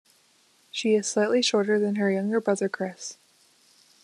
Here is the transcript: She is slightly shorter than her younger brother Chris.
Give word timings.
She 0.71 0.95
is 0.95 1.05
slightly 1.05 1.43
shorter 1.43 1.77
than 1.77 1.97
her 1.97 2.09
younger 2.09 2.41
brother 2.41 2.67
Chris. 2.67 3.17